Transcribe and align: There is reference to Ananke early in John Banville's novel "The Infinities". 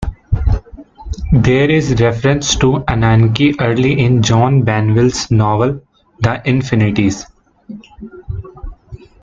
There 1.31 1.69
is 1.69 2.01
reference 2.01 2.55
to 2.55 2.77
Ananke 2.87 3.53
early 3.59 3.99
in 3.99 4.23
John 4.23 4.63
Banville's 4.63 5.29
novel 5.29 5.79
"The 6.21 6.41
Infinities". 6.49 7.27